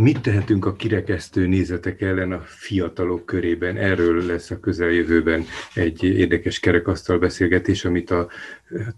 Mit 0.00 0.20
tehetünk 0.20 0.64
a 0.64 0.76
kirekesztő 0.76 1.46
nézetek 1.46 2.00
ellen 2.00 2.32
a 2.32 2.40
fiatalok 2.40 3.26
körében? 3.26 3.76
Erről 3.76 4.26
lesz 4.26 4.50
a 4.50 4.60
közeljövőben 4.60 5.44
egy 5.74 6.04
érdekes 6.04 6.60
kerekasztal 6.60 7.18
beszélgetés, 7.18 7.84
amit 7.84 8.10
a 8.10 8.28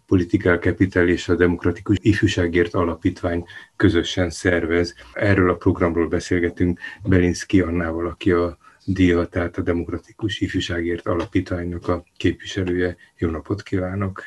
Political 0.06 0.58
Capital 0.58 1.08
és 1.08 1.28
a 1.28 1.34
Demokratikus 1.34 1.96
Ifjúságért 2.00 2.74
Alapítvány 2.74 3.44
közösen 3.76 4.30
szervez. 4.30 4.94
Erről 5.12 5.50
a 5.50 5.54
programról 5.54 6.08
beszélgetünk 6.08 6.80
Belinszki 7.02 7.60
Annával, 7.60 8.06
aki 8.06 8.32
a 8.32 8.58
DIA, 8.84 9.26
tehát 9.26 9.58
a 9.58 9.62
Demokratikus 9.62 10.40
Ifjúságért 10.40 11.06
Alapítványnak 11.06 11.88
a 11.88 12.04
képviselője. 12.16 12.96
Jó 13.16 13.30
napot 13.30 13.62
kívánok! 13.62 14.22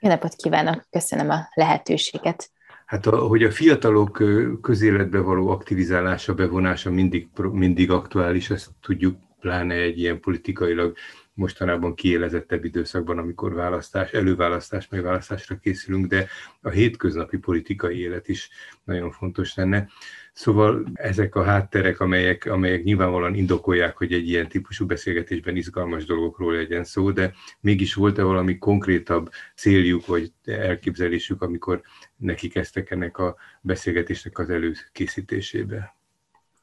Jó 0.00 0.08
napot 0.08 0.34
kívánok, 0.34 0.86
köszönöm 0.90 1.30
a 1.30 1.48
lehetőséget. 1.54 2.50
Hát, 2.92 3.06
a, 3.06 3.16
hogy 3.16 3.42
a 3.42 3.50
fiatalok 3.50 4.22
közéletbe 4.62 5.18
való 5.18 5.48
aktivizálása, 5.48 6.34
bevonása 6.34 6.90
mindig, 6.90 7.28
mindig 7.52 7.90
aktuális, 7.90 8.50
ezt 8.50 8.70
tudjuk, 8.80 9.16
pláne 9.40 9.74
egy 9.74 9.98
ilyen 9.98 10.20
politikailag 10.20 10.96
mostanában 11.34 11.94
kiélezettebb 11.94 12.64
időszakban, 12.64 13.18
amikor 13.18 13.54
választás, 13.54 14.12
előválasztás, 14.12 14.88
megválasztásra 14.88 15.58
készülünk, 15.58 16.06
de 16.06 16.26
a 16.60 16.68
hétköznapi 16.68 17.36
politikai 17.36 17.98
élet 17.98 18.28
is 18.28 18.50
nagyon 18.84 19.10
fontos 19.10 19.54
lenne. 19.54 19.88
Szóval 20.32 20.90
ezek 20.94 21.34
a 21.34 21.42
hátterek, 21.42 22.00
amelyek, 22.00 22.46
amelyek 22.46 22.82
nyilvánvalóan 22.82 23.34
indokolják, 23.34 23.96
hogy 23.96 24.12
egy 24.12 24.28
ilyen 24.28 24.48
típusú 24.48 24.86
beszélgetésben 24.86 25.56
izgalmas 25.56 26.04
dolgokról 26.04 26.52
legyen 26.52 26.84
szó, 26.84 27.10
de 27.10 27.32
mégis 27.60 27.94
volt-e 27.94 28.22
valami 28.22 28.58
konkrétabb 28.58 29.30
céljuk 29.54 30.06
vagy 30.06 30.32
elképzelésük, 30.44 31.42
amikor 31.42 31.82
neki 32.16 32.48
kezdtek 32.48 32.90
ennek 32.90 33.18
a 33.18 33.36
beszélgetésnek 33.60 34.38
az 34.38 34.50
előkészítésébe? 34.50 35.96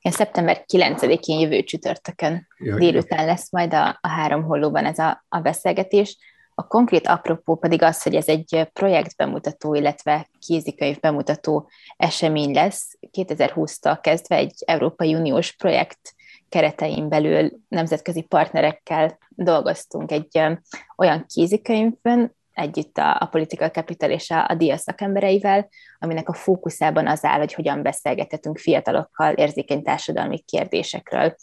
Ja, 0.02 0.12
szeptember 0.12 0.64
9-én 0.74 1.40
jövő 1.40 1.64
csütörtökön 1.64 2.48
ja, 2.58 2.76
délután 2.76 3.26
lesz 3.26 3.52
majd 3.52 3.74
a, 3.74 3.98
a 4.02 4.08
három 4.08 4.44
hollóban 4.44 4.86
ez 4.86 5.00
a, 5.00 5.26
a 5.30 5.40
beszélgetés. 5.40 6.18
A 6.56 6.68
konkrét 6.68 7.08
apropó 7.08 7.56
pedig 7.56 7.82
az, 7.82 8.04
hogy 8.04 8.16
ez 8.16 8.28
egy 8.28 8.70
projektbemutató, 8.74 9.74
illetve 9.74 10.28
kézikönyv 10.40 11.00
bemutató 11.00 11.70
esemény 11.98 12.54
lesz. 12.54 12.98
2020-tól 13.18 13.98
kezdve 14.02 14.36
egy 14.36 14.54
Európai 14.66 15.16
Uniós 15.16 15.52
projekt 15.52 16.16
keretein 16.50 17.10
belül 17.10 17.52
nemzetközi 17.68 18.22
partnerekkel 18.22 19.18
dolgoztunk 19.30 20.12
egy 20.12 20.42
olyan 20.98 21.26
kézikönyvön, 21.34 22.36
együtt 22.60 22.98
a, 22.98 23.18
a 23.20 23.26
Political 23.26 23.70
Capital 23.70 24.10
és 24.10 24.30
a, 24.30 24.46
a 24.48 24.54
DIA 24.54 24.78
szakembereivel, 24.78 25.70
aminek 26.00 26.30
a 26.30 26.34
fókuszában 26.34 27.08
az 27.08 27.26
áll, 27.26 27.38
hogy 27.38 27.54
hogyan 27.54 27.84
beszélgethetünk 27.84 28.58
fiatalokkal 28.58 29.34
érzékeny 29.34 29.84
társadalmi 29.84 30.40
kérdésekről. 30.40 31.36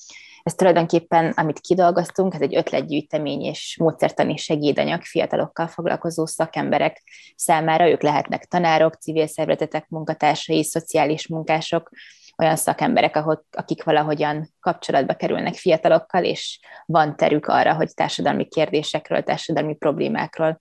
Ez 0.42 0.54
tulajdonképpen, 0.54 1.32
amit 1.36 1.60
kidolgoztunk, 1.60 2.34
ez 2.34 2.40
egy 2.40 2.56
ötletgyűjtemény 2.56 3.42
és 3.42 3.76
módszertani 3.80 4.36
segédanyag 4.36 5.02
fiatalokkal 5.02 5.66
foglalkozó 5.66 6.26
szakemberek 6.26 7.02
számára. 7.36 7.88
Ők 7.88 8.02
lehetnek 8.02 8.44
tanárok, 8.44 8.94
civil 8.94 9.26
szervezetek 9.26 9.88
munkatársai, 9.88 10.64
szociális 10.64 11.28
munkások, 11.28 11.90
olyan 12.38 12.56
szakemberek, 12.56 13.16
akik 13.50 13.84
valahogyan 13.84 14.50
kapcsolatba 14.60 15.14
kerülnek 15.14 15.54
fiatalokkal, 15.54 16.24
és 16.24 16.60
van 16.86 17.16
terük 17.16 17.46
arra, 17.46 17.74
hogy 17.74 17.94
társadalmi 17.94 18.44
kérdésekről, 18.48 19.22
társadalmi 19.22 19.74
problémákról 19.74 20.60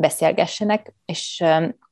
beszélgessenek, 0.00 0.94
és 1.04 1.40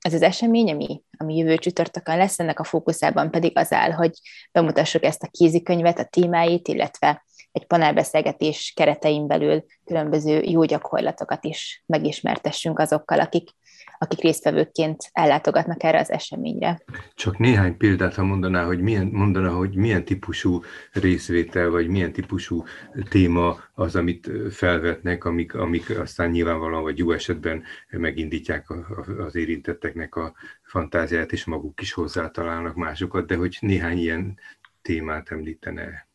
ez 0.00 0.14
az 0.14 0.22
esemény, 0.22 0.70
ami, 0.70 1.02
ami 1.18 1.36
jövő 1.36 1.56
csütörtökön 1.56 2.16
lesz, 2.16 2.38
ennek 2.38 2.60
a 2.60 2.64
fókuszában 2.64 3.30
pedig 3.30 3.58
az 3.58 3.72
áll, 3.72 3.90
hogy 3.90 4.12
bemutassuk 4.52 5.04
ezt 5.04 5.22
a 5.22 5.28
kézikönyvet, 5.30 5.98
a 5.98 6.04
témáit, 6.04 6.68
illetve 6.68 7.26
egy 7.52 7.66
panelbeszélgetés 7.66 8.72
keretein 8.76 9.26
belül 9.26 9.64
különböző 9.84 10.42
jó 10.42 10.64
gyakorlatokat 10.64 11.44
is 11.44 11.82
megismertessünk 11.86 12.78
azokkal, 12.78 13.20
akik 13.20 13.50
akik 13.98 14.20
résztvevőként 14.20 15.08
ellátogatnak 15.12 15.82
erre 15.82 15.98
az 15.98 16.10
eseményre. 16.10 16.80
Csak 17.14 17.38
néhány 17.38 17.76
példát, 17.76 18.14
ha 18.14 18.24
mondaná, 18.24 18.64
hogy 18.64 18.80
milyen, 18.80 19.06
mondaná, 19.06 19.48
hogy 19.48 19.74
milyen 19.74 20.04
típusú 20.04 20.62
részvétel, 20.92 21.70
vagy 21.70 21.88
milyen 21.88 22.12
típusú 22.12 22.64
téma 23.08 23.56
az, 23.74 23.96
amit 23.96 24.30
felvetnek, 24.50 25.24
amik, 25.24 25.54
amik 25.54 25.98
aztán 25.98 26.30
nyilvánvalóan, 26.30 26.82
vagy 26.82 26.98
jó 26.98 27.12
esetben 27.12 27.62
megindítják 27.90 28.66
az 29.18 29.34
érintetteknek 29.34 30.14
a 30.14 30.34
fantáziát, 30.62 31.32
és 31.32 31.44
maguk 31.44 31.80
is 31.80 31.92
hozzátalálnak 31.92 32.74
másokat, 32.74 33.26
de 33.26 33.36
hogy 33.36 33.56
néhány 33.60 33.98
ilyen 33.98 34.38
témát 34.82 35.30
említene. 35.30 36.07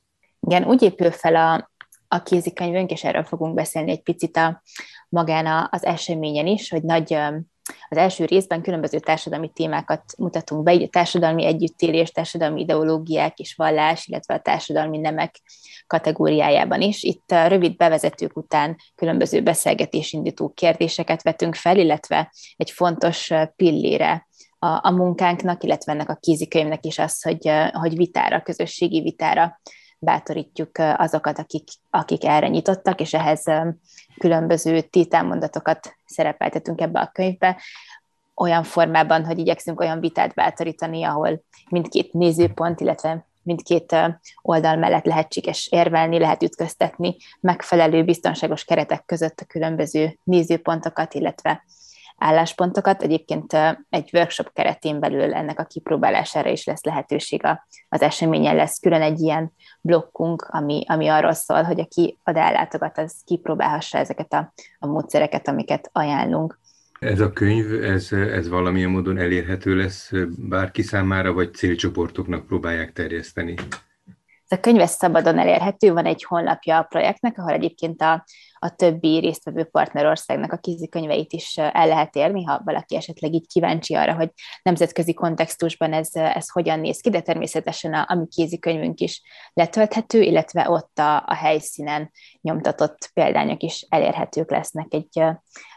Igen, 0.48 0.66
úgy 0.66 0.82
épül 0.82 1.12
fel 1.12 1.36
a, 1.36 1.72
a 2.08 2.24
kézikönyvünk, 2.24 2.92
és 2.92 3.04
erről 3.04 3.24
fogunk 3.24 3.54
beszélni 3.54 3.92
egy 3.92 4.02
picit 4.02 4.38
a 4.38 4.62
magán 5.10 5.68
az 5.72 5.86
eseményen 5.86 6.48
is, 6.48 6.70
hogy 6.70 6.84
nagy 6.84 7.18
az 7.90 7.98
első 7.98 8.26
részben 8.26 8.62
különböző 8.62 9.00
társadalmi 9.00 9.52
témákat 9.54 10.04
mutatunk 10.18 10.64
be, 10.64 10.74
így 10.74 10.84
a 10.84 10.88
társadalmi 10.88 11.46
együttélés, 11.46 12.12
társadalmi 12.12 12.62
ideológiák 12.62 13.40
és 13.40 13.56
vallás, 13.56 14.08
illetve 14.08 14.34
a 14.34 14.40
társadalmi 14.40 14.98
nemek 14.98 15.42
kategóriájában 15.88 16.82
is. 16.82 17.04
Itt 17.04 17.32
a 17.32 17.48
rövid 17.48 17.76
bevezetők 17.76 18.38
után 18.38 18.76
különböző 18.96 19.42
beszélgetésindító 19.42 20.50
kérdéseket 20.50 21.24
vetünk 21.24 21.56
fel, 21.56 21.78
illetve 21.78 22.34
egy 22.56 22.72
fontos 22.72 23.32
pillére 23.56 24.28
a, 24.60 24.68
a 24.68 24.92
munkánknak, 24.92 25.64
illetve 25.64 25.92
ennek 25.92 26.10
a 26.10 26.18
kézikönyvnek 26.20 26.86
is 26.86 27.00
az, 27.00 27.22
hogy, 27.22 27.52
hogy 27.72 27.96
vitára, 27.96 28.42
közösségi 28.42 29.02
vitára 29.02 29.62
bátorítjuk 30.04 30.78
azokat, 30.78 31.40
akik, 31.40 31.64
akik 31.90 32.26
erre 32.26 32.48
nyitottak, 32.48 33.00
és 33.00 33.14
ehhez 33.14 33.44
különböző 34.18 34.82
tételmondatokat 34.82 35.96
szerepeltetünk 36.06 36.82
ebbe 36.82 37.00
a 37.00 37.12
könyvbe, 37.14 37.58
olyan 38.36 38.64
formában, 38.64 39.26
hogy 39.26 39.40
igyekszünk 39.40 39.80
olyan 39.80 40.00
vitát 40.00 40.34
bátorítani, 40.34 41.04
ahol 41.04 41.44
mindkét 41.70 42.14
nézőpont, 42.14 42.80
illetve 42.80 43.26
mindkét 43.44 43.96
oldal 44.42 44.76
mellett 44.76 45.06
lehetséges 45.06 45.68
érvelni, 45.72 46.20
lehet 46.20 46.44
ütköztetni 46.44 47.16
megfelelő 47.40 48.04
biztonságos 48.04 48.64
keretek 48.64 49.06
között 49.06 49.40
a 49.40 49.46
különböző 49.46 50.20
nézőpontokat, 50.24 51.14
illetve 51.14 51.64
álláspontokat. 52.24 53.02
Egyébként 53.02 53.54
egy 53.90 54.10
workshop 54.14 54.54
keretén 54.54 55.00
belül 55.00 55.34
ennek 55.34 55.60
a 55.60 55.64
kipróbálására 55.64 56.50
is 56.50 56.66
lesz 56.66 56.84
lehetőség 56.84 57.42
az 57.90 58.02
eseményen 58.02 58.56
lesz 58.56 58.80
külön 58.80 59.02
egy 59.02 59.20
ilyen 59.20 59.54
blokkunk, 59.82 60.42
ami, 60.42 60.84
ami 60.88 61.08
arról 61.08 61.34
szól, 61.34 61.64
hogy 61.64 61.80
aki 61.80 62.20
oda 62.26 62.40
ellátogat, 62.40 62.98
az 62.98 63.22
kipróbálhassa 63.26 63.98
ezeket 63.98 64.34
a, 64.34 64.54
a 64.80 64.88
módszereket, 64.88 65.48
amiket 65.48 65.90
ajánlunk. 65.92 66.60
Ez 67.00 67.20
a 67.20 67.32
könyv, 67.32 67.84
ez, 67.84 68.12
ez 68.12 68.50
valamilyen 68.50 68.90
módon 68.90 69.18
elérhető 69.18 69.76
lesz 69.76 70.12
bárki 70.38 70.82
számára, 70.82 71.34
vagy 71.34 71.54
célcsoportoknak 71.54 72.46
próbálják 72.46 72.94
terjeszteni? 72.94 73.56
Ez 74.48 74.58
a 74.58 74.60
könyv 74.60 74.80
ez 74.80 74.92
szabadon 74.92 75.40
elérhető, 75.40 75.94
van 75.94 76.06
egy 76.06 76.24
honlapja 76.24 76.78
a 76.78 76.84
projektnek, 76.84 77.38
ahol 77.38 77.52
egyébként 77.52 78.02
a, 78.02 78.26
a 78.64 78.76
többi 78.76 79.20
résztvevő 79.20 79.64
partnerországnak 79.64 80.52
a 80.52 80.58
kézikönyveit 80.58 81.34
is 81.34 81.58
el 81.58 81.88
lehet 81.88 82.16
érni, 82.16 82.44
ha 82.44 82.62
valaki 82.66 82.96
esetleg 82.96 83.34
így 83.34 83.48
kíváncsi 83.48 83.94
arra, 83.94 84.14
hogy 84.14 84.30
nemzetközi 84.62 85.14
kontextusban 85.14 85.94
ez, 85.94 86.10
ez 86.14 86.50
hogyan 86.50 86.80
néz 86.80 87.00
ki, 87.00 87.10
de 87.10 87.22
természetesen 87.22 87.94
a, 87.94 88.06
a 88.08 88.16
mi 88.16 88.28
kézikönyvünk 88.28 89.00
is 89.00 89.22
letölthető, 89.54 90.22
illetve 90.22 90.70
ott 90.70 91.00
a, 91.00 91.16
a 91.16 91.34
helyszínen 91.34 92.12
nyomtatott 92.42 93.10
példányok 93.14 93.62
is 93.64 93.86
elérhetők 93.90 94.52
lesznek 94.52 94.88
egy 94.90 95.24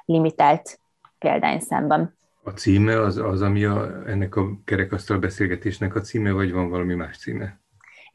limitált 0.04 0.80
példányszámban. 1.18 2.18
A 2.42 2.50
címe 2.50 3.00
az, 3.00 3.16
az 3.16 3.42
ami 3.42 3.64
a, 3.64 4.08
ennek 4.08 4.36
a 4.36 4.58
kerekasztal 4.64 5.18
beszélgetésnek 5.18 5.94
a 5.94 6.00
címe, 6.00 6.30
vagy 6.30 6.52
van 6.52 6.68
valami 6.68 6.94
más 6.94 7.18
címe? 7.18 7.60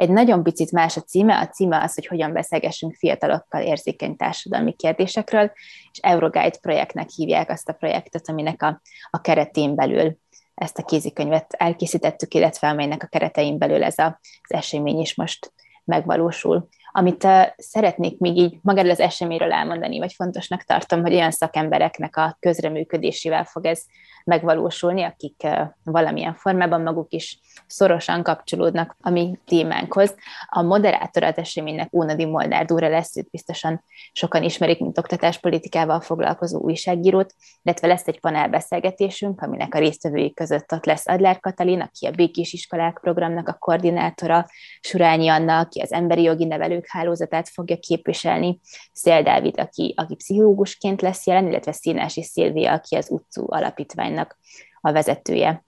Egy 0.01 0.09
nagyon 0.09 0.43
picit 0.43 0.71
más 0.71 0.97
a 0.97 1.01
címe, 1.01 1.39
a 1.39 1.47
címe 1.47 1.81
az, 1.81 1.93
hogy 1.93 2.05
hogyan 2.05 2.33
beszélgessünk 2.33 2.95
fiatalokkal 2.95 3.61
érzékeny 3.61 4.15
társadalmi 4.15 4.73
kérdésekről, 4.73 5.51
és 5.91 5.99
Euroguide 6.01 6.57
projektnek 6.61 7.09
hívják 7.09 7.49
azt 7.49 7.69
a 7.69 7.73
projektet, 7.73 8.29
aminek 8.29 8.63
a, 8.63 8.81
a 9.09 9.21
keretén 9.21 9.75
belül 9.75 10.17
ezt 10.55 10.77
a 10.77 10.83
kézikönyvet 10.83 11.53
elkészítettük, 11.57 12.33
illetve 12.33 12.67
amelynek 12.67 13.03
a 13.03 13.07
keretein 13.07 13.57
belül 13.57 13.83
ez 13.83 13.97
a, 13.97 14.19
az 14.41 14.57
esemény 14.57 14.99
is 14.99 15.15
most 15.15 15.53
megvalósul. 15.83 16.67
Amit 16.91 17.27
szeretnék 17.57 18.19
még 18.19 18.37
így 18.37 18.57
magáról 18.61 18.91
az 18.91 18.99
eseményről 18.99 19.51
elmondani, 19.51 19.99
vagy 19.99 20.13
fontosnak 20.13 20.63
tartom, 20.63 21.01
hogy 21.01 21.13
olyan 21.13 21.31
szakembereknek 21.31 22.17
a 22.17 22.37
közreműködésével 22.39 23.43
fog 23.43 23.65
ez 23.65 23.83
megvalósulni, 24.23 25.03
akik 25.03 25.47
valamilyen 25.83 26.33
formában 26.33 26.81
maguk 26.81 27.11
is 27.13 27.39
szorosan 27.67 28.23
kapcsolódnak 28.23 28.95
a 29.01 29.09
mi 29.09 29.39
témánkhoz. 29.45 30.15
A 30.47 30.61
moderátor 30.61 31.23
az 31.23 31.37
eseménynek 31.37 31.93
Ónadi 31.93 32.25
Molnár 32.25 32.65
Dóra 32.65 32.89
lesz, 32.89 33.17
őt 33.17 33.29
biztosan 33.29 33.83
sokan 34.11 34.43
ismerik, 34.43 34.79
mint 34.79 34.97
oktatáspolitikával 34.97 36.01
foglalkozó 36.01 36.59
újságírót, 36.59 37.33
illetve 37.63 37.87
lesz 37.87 38.07
egy 38.07 38.19
panelbeszélgetésünk, 38.19 39.41
aminek 39.41 39.75
a 39.75 39.79
résztvevői 39.79 40.33
között 40.33 40.71
ott 40.73 40.85
lesz 40.85 41.07
Adler 41.07 41.39
Katalin, 41.39 41.81
aki 41.81 42.05
a 42.05 42.11
Békés 42.11 42.53
Iskolák 42.53 42.99
programnak 43.01 43.47
a 43.47 43.57
koordinátora, 43.59 44.45
Surányi 44.81 45.27
Anna, 45.27 45.59
aki 45.59 45.81
az 45.81 45.91
Emberi 45.91 46.21
Jogi 46.21 46.45
Nevelők 46.81 46.87
Hálózatát 46.87 47.49
fogja 47.49 47.77
képviselni, 47.79 48.59
Szél 48.93 49.23
Dávid, 49.23 49.59
aki, 49.59 49.93
aki 49.97 50.15
pszichológusként 50.15 51.01
lesz 51.01 51.27
jelen, 51.27 51.47
illetve 51.47 51.71
Színási 51.71 52.23
Szilvia, 52.23 52.71
aki 52.71 52.95
az 52.95 53.09
utcú 53.09 53.45
alapítványnak 53.47 54.37
a 54.81 54.91
vezetője 54.91 55.63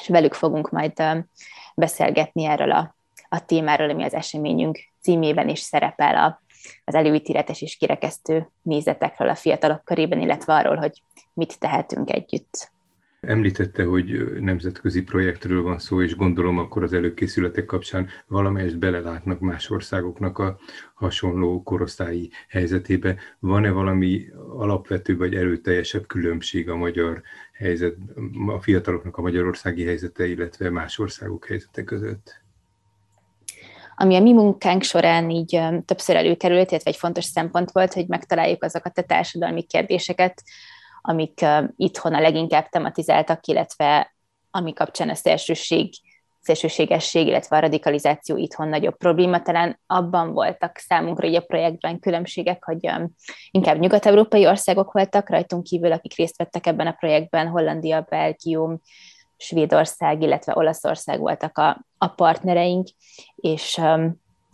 és 0.00 0.08
velük 0.08 0.34
fogunk 0.34 0.70
majd 0.70 1.02
beszélgetni 1.74 2.44
erről 2.44 2.72
a, 2.72 2.96
a 3.28 3.44
témáról, 3.44 3.90
ami 3.90 4.04
az 4.04 4.14
eseményünk 4.14 4.78
címében 5.00 5.48
is 5.48 5.60
szerepel 5.60 6.16
a, 6.16 6.42
az 6.84 6.94
előítéletes 6.94 7.62
és 7.62 7.76
kirekesztő 7.76 8.50
nézetekről 8.62 9.28
a 9.28 9.34
fiatalok 9.34 9.84
körében, 9.84 10.20
illetve 10.20 10.54
arról, 10.54 10.76
hogy 10.76 11.02
mit 11.32 11.58
tehetünk 11.58 12.10
együtt. 12.10 12.74
Említette, 13.20 13.84
hogy 13.84 14.32
nemzetközi 14.40 15.02
projektről 15.02 15.62
van 15.62 15.78
szó, 15.78 16.02
és 16.02 16.16
gondolom 16.16 16.58
akkor 16.58 16.82
az 16.82 16.92
előkészületek 16.92 17.64
kapcsán 17.64 18.08
valamelyest 18.26 18.78
belelátnak 18.78 19.40
más 19.40 19.70
országoknak 19.70 20.38
a 20.38 20.58
hasonló 20.94 21.62
korosztályi 21.62 22.30
helyzetébe. 22.48 23.16
Van-e 23.38 23.70
valami 23.70 24.26
alapvető 24.56 25.16
vagy 25.16 25.34
erőteljesebb 25.34 26.06
különbség 26.06 26.68
a 26.68 26.76
magyar 26.76 27.22
helyzet, 27.52 27.94
a 28.46 28.60
fiataloknak 28.60 29.16
a 29.16 29.22
magyarországi 29.22 29.84
helyzete, 29.84 30.26
illetve 30.26 30.70
más 30.70 30.98
országok 30.98 31.46
helyzete 31.46 31.84
között? 31.84 32.44
Ami 33.96 34.16
a 34.16 34.20
mi 34.20 34.32
munkánk 34.32 34.82
során 34.82 35.30
így 35.30 35.60
többször 35.84 36.16
előkerült, 36.16 36.70
illetve 36.70 36.90
egy 36.90 36.96
fontos 36.96 37.24
szempont 37.24 37.70
volt, 37.70 37.92
hogy 37.92 38.06
megtaláljuk 38.06 38.62
azokat 38.62 38.98
a 38.98 39.02
társadalmi 39.02 39.62
kérdéseket, 39.62 40.42
amik 41.08 41.44
itthon 41.76 42.14
a 42.14 42.20
leginkább 42.20 42.68
tematizáltak, 42.68 43.46
illetve 43.46 44.14
ami 44.50 44.72
kapcsán 44.72 45.08
a 45.08 45.14
szélsőség, 45.14 45.94
szélsőségesség, 46.40 47.26
illetve 47.26 47.56
a 47.56 47.60
radikalizáció 47.60 48.36
itthon 48.36 48.68
nagyobb 48.68 48.96
probléma. 48.96 49.42
Talán 49.42 49.80
abban 49.86 50.32
voltak 50.32 50.78
számunkra 50.78 51.26
így 51.26 51.34
a 51.34 51.40
projektben 51.40 51.98
különbségek, 51.98 52.64
hogy 52.64 52.90
inkább 53.50 53.78
nyugat-európai 53.78 54.46
országok 54.46 54.92
voltak 54.92 55.30
rajtunk 55.30 55.62
kívül, 55.62 55.92
akik 55.92 56.16
részt 56.16 56.36
vettek 56.36 56.66
ebben 56.66 56.86
a 56.86 56.96
projektben, 56.98 57.48
Hollandia, 57.48 58.06
Belgium, 58.08 58.80
Svédország, 59.36 60.22
illetve 60.22 60.52
Olaszország 60.56 61.18
voltak 61.18 61.58
a, 61.58 61.84
a 61.98 62.08
partnereink, 62.08 62.88
és 63.36 63.80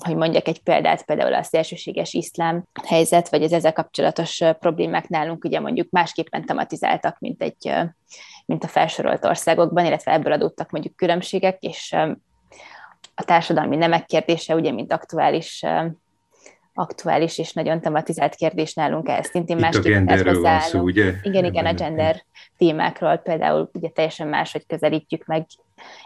hogy 0.05 0.17
mondjak 0.17 0.49
egy 0.49 0.63
példát, 0.63 1.05
például 1.05 1.35
a 1.35 1.43
szélsőséges 1.43 2.13
iszlám 2.13 2.65
helyzet, 2.87 3.29
vagy 3.29 3.43
az 3.43 3.53
ezzel 3.53 3.73
kapcsolatos 3.73 4.41
problémák 4.59 5.09
nálunk 5.09 5.45
ugye 5.45 5.61
mondjuk 5.61 5.91
másképpen 5.91 6.45
tematizáltak, 6.45 7.19
mint, 7.19 7.43
egy, 7.43 7.73
mint 8.47 8.65
a 8.65 8.69
felsorolt 8.69 9.25
országokban, 9.25 9.85
illetve 9.85 10.13
ebből 10.13 10.33
adódtak 10.33 10.71
mondjuk 10.71 10.97
különbségek, 10.97 11.63
és 11.63 11.93
a 13.15 13.25
társadalmi 13.25 13.77
nemek 13.77 14.05
kérdése, 14.05 14.55
ugye, 14.55 14.73
mint 14.73 14.93
aktuális 14.93 15.65
aktuális 16.75 17.39
és 17.39 17.53
nagyon 17.53 17.81
tematizált 17.81 18.35
kérdés 18.35 18.75
nálunk 18.75 19.09
ez 19.09 19.27
szintén 19.27 19.57
másképp 19.57 20.35
van 20.35 20.61
szó, 20.61 20.81
ugye? 20.81 21.13
Igen, 21.23 21.45
igen, 21.45 21.67
a 21.67 21.73
gender 21.73 22.25
témákról 22.57 23.17
például 23.17 23.71
ugye 23.73 23.89
teljesen 23.89 24.29
máshogy 24.29 24.67
közelítjük 24.67 25.25
meg 25.25 25.47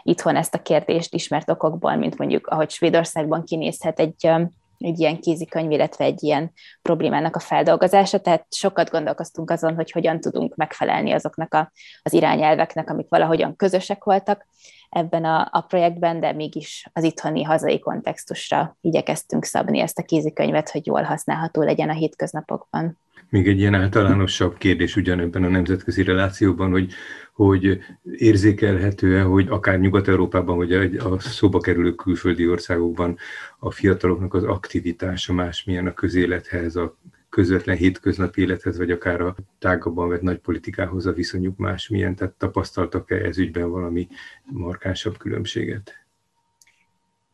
itthon 0.03 0.35
ezt 0.35 0.53
a 0.53 0.61
kérdést 0.61 1.13
ismert 1.13 1.49
okokból, 1.49 1.95
mint 1.95 2.17
mondjuk 2.17 2.47
ahogy 2.47 2.69
Svédországban 2.69 3.43
kinézhet 3.43 3.99
egy, 3.99 4.29
egy 4.77 4.99
ilyen 4.99 5.19
kézikönyv, 5.19 5.71
illetve 5.71 6.05
egy 6.05 6.23
ilyen 6.23 6.51
problémának 6.81 7.35
a 7.35 7.39
feldolgozása, 7.39 8.19
tehát 8.19 8.45
sokat 8.49 8.89
gondolkoztunk 8.89 9.51
azon, 9.51 9.75
hogy 9.75 9.91
hogyan 9.91 10.19
tudunk 10.19 10.55
megfelelni 10.55 11.11
azoknak 11.11 11.53
a, 11.53 11.71
az 12.03 12.13
irányelveknek, 12.13 12.89
amik 12.89 13.09
valahogyan 13.09 13.55
közösek 13.55 14.03
voltak 14.03 14.45
ebben 14.89 15.25
a, 15.25 15.49
a 15.51 15.61
projektben, 15.61 16.19
de 16.19 16.31
mégis 16.31 16.89
az 16.93 17.03
itthoni 17.03 17.43
hazai 17.43 17.79
kontextusra 17.79 18.77
igyekeztünk 18.81 19.45
szabni 19.45 19.79
ezt 19.79 19.99
a 19.99 20.03
kézikönyvet, 20.03 20.69
hogy 20.69 20.85
jól 20.85 21.01
használható 21.01 21.61
legyen 21.61 21.89
a 21.89 21.93
hétköznapokban. 21.93 22.97
Még 23.29 23.47
egy 23.47 23.59
ilyen 23.59 23.73
általánosabb 23.73 24.57
kérdés 24.57 24.95
ugyanebben 24.95 25.43
a 25.43 25.47
nemzetközi 25.47 26.03
relációban, 26.03 26.71
hogy, 26.71 26.93
hogy 27.33 27.79
érzékelhető-e, 28.03 29.21
hogy 29.21 29.47
akár 29.49 29.79
Nyugat-Európában, 29.79 30.57
vagy 30.57 30.73
a 30.97 31.19
szóba 31.19 31.59
kerülő 31.59 31.95
külföldi 31.95 32.47
országokban 32.47 33.17
a 33.59 33.71
fiataloknak 33.71 34.33
az 34.33 34.43
aktivitása 34.43 35.33
másmilyen 35.33 35.87
a 35.87 35.93
közélethez, 35.93 36.75
a 36.75 36.97
közvetlen 37.29 37.77
hétköznapi 37.77 38.41
élethez, 38.41 38.77
vagy 38.77 38.91
akár 38.91 39.21
a 39.21 39.35
tágabban 39.59 40.09
vett 40.09 40.21
nagy 40.21 40.39
politikához 40.39 41.05
a 41.05 41.13
viszonyuk 41.13 41.57
másmilyen, 41.57 42.15
tehát 42.15 42.33
tapasztaltak-e 42.33 43.15
ez 43.15 43.37
ügyben 43.37 43.69
valami 43.69 44.07
markánsabb 44.43 45.17
különbséget? 45.17 46.06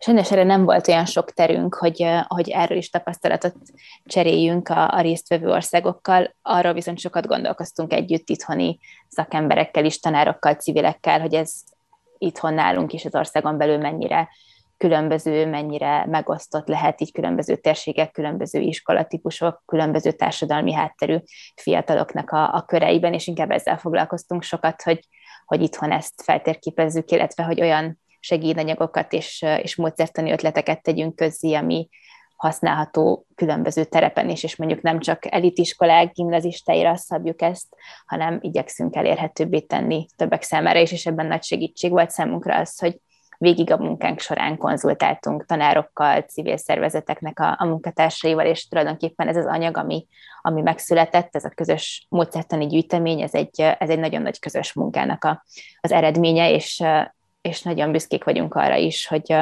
Sajnos 0.04 0.32
erre 0.32 0.44
nem 0.44 0.66
volt 0.66 0.88
olyan 0.88 1.06
sok 1.06 1.32
terünk, 1.32 1.76
hogy, 1.76 2.06
hogy 2.28 2.50
erről 2.50 2.78
is 2.78 2.90
tapasztalatot 2.90 3.56
cseréljünk 4.06 4.70
a, 4.70 4.94
a 4.94 5.02
résztvevő 5.02 5.50
országokkal. 5.50 6.36
Arról 6.42 6.74
viszont 6.74 7.00
sokat 7.00 7.28
gondolkoztunk 7.28 7.94
együtt 7.94 8.30
itthoni 8.30 8.80
szakemberekkel 9.08 9.86
is, 9.86 10.00
tanárokkal, 10.00 10.54
civilekkel, 10.54 11.22
hogy 11.22 11.34
ez 11.34 11.54
itthon 12.18 12.54
nálunk 12.54 12.94
is 12.94 13.06
az 13.06 13.16
országon 13.16 13.58
belül 13.58 13.78
mennyire 13.78 14.30
különböző, 14.78 15.46
mennyire 15.46 16.06
megosztott 16.06 16.68
lehet 16.68 17.02
így 17.02 17.12
különböző 17.12 17.56
térségek, 17.56 18.12
különböző 18.12 18.60
iskolatípusok, 18.60 19.64
különböző 19.66 20.12
társadalmi 20.12 20.74
hátterű 20.74 21.18
fiataloknak 21.56 22.30
a, 22.30 22.54
a 22.54 22.62
köreiben, 22.62 23.14
és 23.14 23.28
inkább 23.28 23.52
ezzel 23.52 23.78
foglalkoztunk 23.78 24.44
sokat, 24.44 24.82
hogy, 24.82 25.08
hogy 25.46 25.62
itthon 25.62 25.92
ezt 25.92 26.22
feltérképezzük, 26.24 27.12
illetve 27.12 27.44
hogy 27.44 27.62
olyan 27.62 28.02
segédanyagokat 28.24 29.14
és, 29.14 29.46
és 29.62 29.76
módszertani 29.76 30.32
ötleteket 30.32 30.82
tegyünk 30.82 31.16
közzé, 31.16 31.54
ami 31.54 31.90
használható 32.36 33.26
különböző 33.36 33.84
terepen 33.84 34.30
is, 34.30 34.44
és 34.44 34.56
mondjuk 34.56 34.82
nem 34.82 35.00
csak 35.00 35.34
elitiskolák, 35.34 36.12
gimnazistáira 36.12 36.96
szabjuk 36.96 37.42
ezt, 37.42 37.76
hanem 38.06 38.38
igyekszünk 38.42 38.96
elérhetőbbé 38.96 39.60
tenni 39.60 40.06
többek 40.16 40.42
számára 40.42 40.80
is, 40.80 40.92
és 40.92 41.06
ebben 41.06 41.26
nagy 41.26 41.44
segítség 41.44 41.92
volt 41.92 42.10
számunkra 42.10 42.56
az, 42.56 42.80
hogy 42.80 43.00
végig 43.38 43.72
a 43.72 43.78
munkánk 43.78 44.20
során 44.20 44.58
konzultáltunk 44.58 45.46
tanárokkal, 45.46 46.22
civil 46.22 46.58
szervezeteknek 46.58 47.40
a, 47.40 47.56
a 47.60 47.66
munkatársaival, 47.66 48.46
és 48.46 48.68
tulajdonképpen 48.68 49.28
ez 49.28 49.38
az 49.38 49.46
anyag, 49.46 49.78
ami, 49.78 50.08
ami 50.42 50.62
megszületett, 50.62 51.36
ez 51.36 51.46
a 51.46 51.50
közös 51.56 52.06
módszertani 52.10 52.68
gyűjtemény, 52.68 53.22
ez 53.22 53.34
egy, 53.34 53.62
ez 53.62 53.90
egy 53.90 54.00
nagyon 54.00 54.22
nagy 54.22 54.40
közös 54.40 54.74
munkának 54.74 55.24
a, 55.24 55.44
az 55.82 55.92
eredménye, 55.92 56.52
és, 56.52 56.84
és 57.44 57.62
nagyon 57.62 57.92
büszkék 57.92 58.24
vagyunk 58.24 58.56
arra 58.56 58.76
is, 58.76 59.08
hogy 59.08 59.36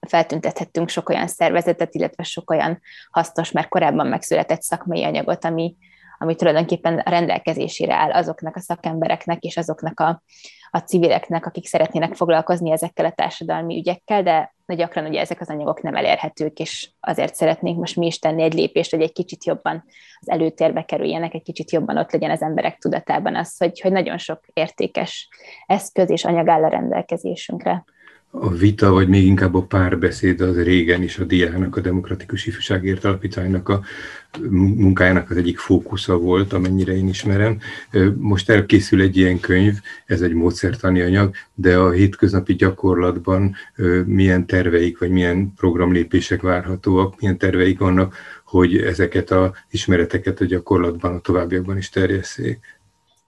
feltüntethettünk 0.00 0.88
sok 0.88 1.08
olyan 1.08 1.26
szervezetet, 1.26 1.94
illetve 1.94 2.22
sok 2.22 2.50
olyan 2.50 2.80
hasznos, 3.10 3.50
mert 3.50 3.68
korábban 3.68 4.06
megszületett 4.06 4.62
szakmai 4.62 5.04
anyagot, 5.04 5.44
ami, 5.44 5.76
ami 6.18 6.34
tulajdonképpen 6.34 6.98
a 6.98 7.10
rendelkezésére 7.10 7.94
áll 7.94 8.10
azoknak 8.10 8.56
a 8.56 8.60
szakembereknek 8.60 9.42
és 9.42 9.56
azoknak 9.56 10.00
a, 10.00 10.22
a 10.70 10.78
civileknek, 10.78 11.46
akik 11.46 11.66
szeretnének 11.66 12.14
foglalkozni 12.14 12.70
ezekkel 12.70 13.04
a 13.04 13.10
társadalmi 13.10 13.76
ügyekkel, 13.78 14.22
de 14.22 14.54
gyakran 14.66 15.06
ugye 15.06 15.20
ezek 15.20 15.40
az 15.40 15.50
anyagok 15.50 15.82
nem 15.82 15.94
elérhetők, 15.94 16.58
és 16.58 16.90
azért 17.00 17.34
szeretnénk 17.34 17.78
most 17.78 17.96
mi 17.96 18.06
is 18.06 18.18
tenni 18.18 18.42
egy 18.42 18.54
lépést, 18.54 18.90
hogy 18.90 19.02
egy 19.02 19.12
kicsit 19.12 19.44
jobban 19.44 19.84
az 20.20 20.28
előtérbe 20.28 20.82
kerüljenek, 20.82 21.34
egy 21.34 21.42
kicsit 21.42 21.70
jobban 21.70 21.96
ott 21.96 22.12
legyen 22.12 22.30
az 22.30 22.42
emberek 22.42 22.78
tudatában 22.78 23.36
az, 23.36 23.58
hogy, 23.58 23.80
hogy 23.80 23.92
nagyon 23.92 24.18
sok 24.18 24.40
értékes 24.52 25.28
eszköz 25.66 26.10
és 26.10 26.24
anyag 26.24 26.48
áll 26.48 26.64
a 26.64 26.68
rendelkezésünkre 26.68 27.84
a 28.40 28.50
vita, 28.50 28.90
vagy 28.90 29.08
még 29.08 29.26
inkább 29.26 29.54
a 29.54 29.62
párbeszéd 29.62 30.40
az 30.40 30.62
régen 30.62 31.02
is 31.02 31.18
a 31.18 31.24
diáknak, 31.24 31.76
a 31.76 31.80
Demokratikus 31.80 32.46
Ifjúságért 32.46 33.04
Alapítványnak 33.04 33.68
a 33.68 33.80
munkájának 34.50 35.30
az 35.30 35.36
egyik 35.36 35.58
fókusza 35.58 36.18
volt, 36.18 36.52
amennyire 36.52 36.96
én 36.96 37.08
ismerem. 37.08 37.58
Most 38.16 38.50
elkészül 38.50 39.00
egy 39.00 39.16
ilyen 39.16 39.40
könyv, 39.40 39.74
ez 40.06 40.20
egy 40.20 40.32
módszertani 40.32 41.00
anyag, 41.00 41.34
de 41.54 41.76
a 41.76 41.90
hétköznapi 41.90 42.54
gyakorlatban 42.54 43.54
milyen 44.04 44.46
terveik, 44.46 44.98
vagy 44.98 45.10
milyen 45.10 45.52
programlépések 45.56 46.42
várhatóak, 46.42 47.20
milyen 47.20 47.38
terveik 47.38 47.78
vannak, 47.78 48.14
hogy 48.44 48.76
ezeket 48.76 49.30
az 49.30 49.50
ismereteket 49.70 50.40
a 50.40 50.44
gyakorlatban, 50.44 51.14
a 51.14 51.20
továbbiakban 51.20 51.76
is 51.76 51.88
terjesszék? 51.88 52.58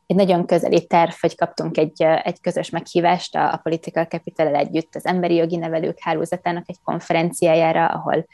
Egy 0.08 0.16
nagyon 0.16 0.46
közeli 0.46 0.86
terv, 0.86 1.12
hogy 1.20 1.36
kaptunk 1.36 1.78
egy, 1.78 2.02
egy 2.02 2.40
közös 2.40 2.70
meghívást 2.70 3.36
a, 3.36 3.52
a 3.52 3.56
Political 3.56 4.04
capital 4.04 4.54
együtt 4.54 4.94
az 4.94 5.06
Emberi 5.06 5.34
Jogi 5.34 5.56
Nevelők 5.56 5.98
Hálózatának 6.00 6.64
egy 6.66 6.78
konferenciájára, 6.84 7.86
ahol 7.86 8.26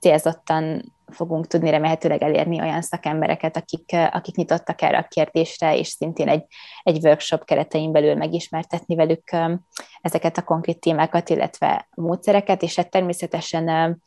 célzottan 0.00 0.92
fogunk 1.06 1.46
tudni 1.46 1.70
remélhetőleg 1.70 2.22
elérni 2.22 2.60
olyan 2.60 2.82
szakembereket, 2.82 3.56
akik, 3.56 3.96
akik 4.10 4.34
nyitottak 4.34 4.82
erre 4.82 4.98
a 4.98 5.08
kérdésre, 5.08 5.76
és 5.76 5.88
szintén 5.88 6.28
egy, 6.28 6.44
egy 6.82 7.04
workshop 7.04 7.44
keretein 7.44 7.92
belül 7.92 8.14
megismertetni 8.14 8.94
velük 8.94 9.30
ezeket 10.00 10.38
a 10.38 10.42
konkrét 10.42 10.80
témákat, 10.80 11.28
illetve 11.28 11.88
módszereket, 11.94 12.62
és 12.62 12.76
hát 12.76 12.90
természetesen 12.90 14.00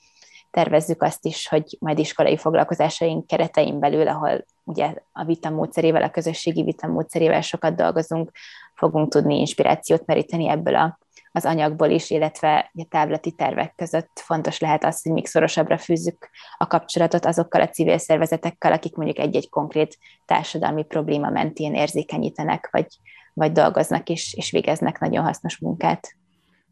tervezzük 0.55 1.03
azt 1.03 1.25
is, 1.25 1.47
hogy 1.47 1.77
majd 1.79 1.99
iskolai 1.99 2.37
foglalkozásaink 2.37 3.27
keretein 3.27 3.79
belül, 3.79 4.07
ahol 4.07 4.45
ugye 4.63 4.93
a 5.11 5.23
vita 5.23 5.49
módszerével, 5.49 6.03
a 6.03 6.09
közösségi 6.09 6.63
vita 6.63 6.87
módszerével 6.87 7.41
sokat 7.41 7.75
dolgozunk, 7.75 8.31
fogunk 8.75 9.11
tudni 9.11 9.39
inspirációt 9.39 10.05
meríteni 10.05 10.49
ebből 10.49 10.75
a, 10.75 10.99
az 11.31 11.45
anyagból 11.45 11.89
is, 11.89 12.09
illetve 12.09 12.71
a 12.73 12.85
táblati 12.89 13.31
tervek 13.31 13.73
között 13.75 14.21
fontos 14.23 14.59
lehet 14.59 14.83
az, 14.83 15.03
hogy 15.03 15.11
még 15.11 15.27
szorosabbra 15.27 15.77
fűzzük 15.77 16.29
a 16.57 16.67
kapcsolatot 16.67 17.25
azokkal 17.25 17.61
a 17.61 17.69
civil 17.69 17.97
szervezetekkel, 17.97 18.71
akik 18.71 18.95
mondjuk 18.95 19.19
egy-egy 19.19 19.49
konkrét 19.49 19.97
társadalmi 20.25 20.83
probléma 20.83 21.29
mentén 21.29 21.73
érzékenyítenek, 21.73 22.69
vagy, 22.71 22.87
vagy 23.33 23.51
dolgoznak 23.51 24.09
és, 24.09 24.33
és 24.33 24.51
végeznek 24.51 24.99
nagyon 24.99 25.23
hasznos 25.23 25.59
munkát. 25.59 26.15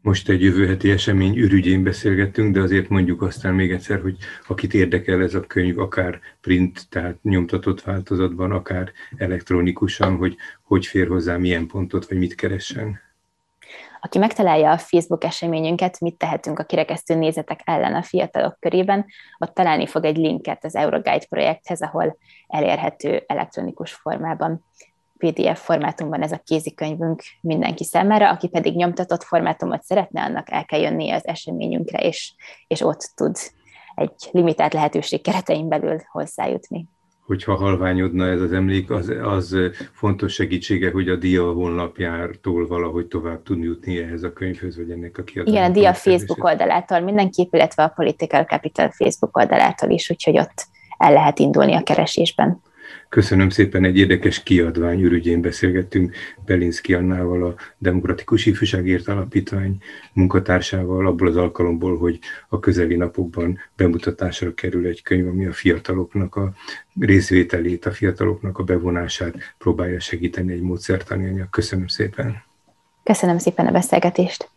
Most 0.04 0.28
egy 0.28 0.42
jövő 0.42 0.66
heti 0.66 0.90
esemény 0.90 1.36
ürügyén 1.36 1.82
beszélgettünk, 1.82 2.54
de 2.54 2.60
azért 2.60 2.88
mondjuk 2.88 3.22
aztán 3.22 3.54
még 3.54 3.72
egyszer, 3.72 4.00
hogy 4.00 4.16
akit 4.46 4.74
érdekel 4.74 5.22
ez 5.22 5.34
a 5.34 5.40
könyv, 5.40 5.78
akár 5.78 6.20
print, 6.40 6.88
tehát 6.88 7.22
nyomtatott 7.22 7.82
változatban, 7.82 8.50
akár 8.50 8.92
elektronikusan, 9.16 10.16
hogy 10.16 10.36
hogy 10.62 10.86
fér 10.86 11.08
hozzá, 11.08 11.36
milyen 11.36 11.66
pontot, 11.66 12.08
vagy 12.08 12.18
mit 12.18 12.34
keressen. 12.34 13.00
Aki 14.00 14.18
megtalálja 14.18 14.70
a 14.70 14.78
Facebook 14.78 15.24
eseményünket, 15.24 16.00
mit 16.00 16.16
tehetünk 16.16 16.58
a 16.58 16.64
kirekesztő 16.64 17.14
nézetek 17.14 17.60
ellen 17.64 17.94
a 17.94 18.02
fiatalok 18.02 18.56
körében, 18.60 19.06
ott 19.38 19.54
találni 19.54 19.86
fog 19.86 20.04
egy 20.04 20.16
linket 20.16 20.64
az 20.64 20.74
Euroguide 20.74 21.26
projekthez, 21.28 21.82
ahol 21.82 22.16
elérhető 22.46 23.22
elektronikus 23.26 23.92
formában. 23.92 24.64
PDF 25.18 25.64
formátumban 25.64 26.22
ez 26.22 26.32
a 26.32 26.42
kézikönyvünk 26.44 27.22
mindenki 27.40 27.84
számára, 27.84 28.30
aki 28.30 28.48
pedig 28.48 28.74
nyomtatott 28.74 29.22
formátumot 29.22 29.82
szeretne, 29.82 30.22
annak 30.22 30.50
el 30.50 30.64
kell 30.64 30.80
jönnie 30.80 31.14
az 31.14 31.26
eseményünkre, 31.26 31.98
és, 31.98 32.34
és 32.66 32.80
ott 32.80 33.12
tud 33.14 33.36
egy 33.94 34.28
limitált 34.30 34.72
lehetőség 34.72 35.22
keretein 35.22 35.68
belül 35.68 35.98
hozzájutni. 36.10 36.88
Hogyha 37.26 37.54
halványodna 37.54 38.26
ez 38.26 38.40
az 38.40 38.52
emlék, 38.52 38.90
az, 38.90 39.12
az 39.22 39.56
fontos 39.92 40.32
segítsége, 40.32 40.90
hogy 40.90 41.08
a 41.08 41.16
DIA 41.16 41.52
honlapjártól 41.52 42.66
valahogy 42.66 43.06
tovább 43.06 43.42
tudni 43.42 43.64
jutni 43.64 43.98
ehhez 43.98 44.22
a 44.22 44.32
könyvhöz, 44.32 44.76
vagy 44.76 44.90
ennek 44.90 45.18
a 45.18 45.22
kiadáshoz. 45.22 45.54
Igen, 45.54 45.70
a 45.70 45.74
DIA 45.74 45.94
Facebook 45.94 46.44
oldalától 46.44 47.00
mindenképp, 47.00 47.54
illetve 47.54 47.82
a 47.82 47.88
Political 47.88 48.44
Capital 48.44 48.90
Facebook 48.90 49.36
oldalától 49.36 49.90
is, 49.90 50.10
úgyhogy 50.10 50.38
ott 50.38 50.66
el 50.98 51.12
lehet 51.12 51.38
indulni 51.38 51.74
a 51.74 51.82
keresésben. 51.82 52.62
Köszönöm 53.08 53.48
szépen, 53.48 53.84
egy 53.84 53.98
érdekes 53.98 54.42
kiadvány 54.42 55.00
ürügyén 55.00 55.40
beszélgettünk 55.40 56.14
Belinszki 56.46 56.94
Annával, 56.94 57.46
a 57.46 57.54
Demokratikus 57.78 58.46
Ifjúságért 58.46 59.08
Alapítvány 59.08 59.78
munkatársával, 60.12 61.06
abból 61.06 61.28
az 61.28 61.36
alkalomból, 61.36 61.98
hogy 61.98 62.18
a 62.48 62.58
közeli 62.60 62.96
napokban 62.96 63.58
bemutatásra 63.76 64.54
kerül 64.54 64.86
egy 64.86 65.02
könyv, 65.02 65.26
ami 65.26 65.46
a 65.46 65.52
fiataloknak 65.52 66.36
a 66.36 66.52
részvételét, 67.00 67.86
a 67.86 67.90
fiataloknak 67.90 68.58
a 68.58 68.62
bevonását 68.62 69.34
próbálja 69.58 70.00
segíteni 70.00 70.52
egy 70.52 70.62
módszertani 70.62 71.28
anyag. 71.28 71.50
Köszönöm 71.50 71.86
szépen. 71.86 72.42
Köszönöm 73.02 73.38
szépen 73.38 73.66
a 73.66 73.70
beszélgetést. 73.70 74.54